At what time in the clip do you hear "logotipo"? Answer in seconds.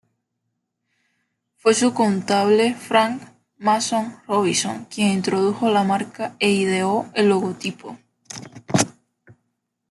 7.29-7.99